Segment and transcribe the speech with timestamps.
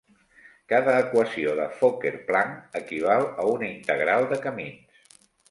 [0.71, 5.23] Cada equació de Fokker-Planck equival a una integral de camins.